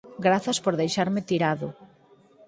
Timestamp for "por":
0.63-0.73